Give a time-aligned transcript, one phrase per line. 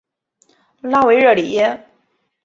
[0.81, 1.85] 拉维热里耶。